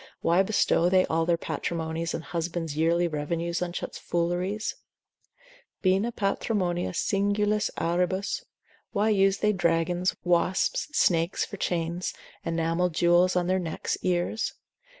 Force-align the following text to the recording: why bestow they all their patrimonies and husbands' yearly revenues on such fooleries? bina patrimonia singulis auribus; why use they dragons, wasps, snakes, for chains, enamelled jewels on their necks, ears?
why 0.21 0.41
bestow 0.41 0.89
they 0.89 1.05
all 1.05 1.27
their 1.27 1.37
patrimonies 1.37 2.15
and 2.15 2.23
husbands' 2.23 2.75
yearly 2.75 3.07
revenues 3.07 3.61
on 3.61 3.71
such 3.71 3.99
fooleries? 3.99 4.73
bina 5.83 6.11
patrimonia 6.11 6.91
singulis 6.91 7.69
auribus; 7.79 8.43
why 8.93 9.09
use 9.09 9.37
they 9.37 9.53
dragons, 9.53 10.15
wasps, 10.23 10.87
snakes, 10.91 11.45
for 11.45 11.57
chains, 11.57 12.15
enamelled 12.43 12.95
jewels 12.95 13.35
on 13.35 13.45
their 13.45 13.59
necks, 13.59 13.95
ears? 14.01 14.55